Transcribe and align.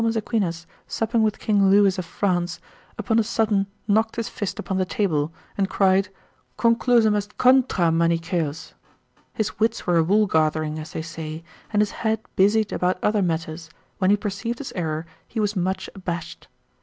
Aquinas 0.15 0.65
supping 0.87 1.21
with 1.21 1.37
king 1.37 1.69
Lewis 1.69 1.99
of 1.99 2.05
France, 2.05 2.59
upon 2.97 3.19
a 3.19 3.23
sudden 3.23 3.67
knocked 3.87 4.15
his 4.15 4.29
fist 4.29 4.57
upon 4.57 4.77
the 4.77 4.83
table, 4.83 5.31
and 5.55 5.69
cried, 5.69 6.09
conclusum 6.57 7.13
est 7.15 7.37
contra 7.37 7.91
Manichaeos, 7.91 8.73
his 9.35 9.59
wits 9.59 9.85
were 9.85 9.97
a 9.97 10.03
wool 10.03 10.25
gathering, 10.25 10.79
as 10.79 10.93
they 10.93 11.03
say, 11.03 11.43
and 11.71 11.83
his 11.83 11.91
head 11.91 12.19
busied 12.35 12.73
about 12.73 12.97
other 13.03 13.21
matters, 13.21 13.69
when 13.99 14.09
he 14.09 14.17
perceived 14.17 14.57
his 14.57 14.73
error, 14.75 15.05
he 15.27 15.39
was 15.39 15.55
much 15.55 15.87
abashed. 15.93 16.47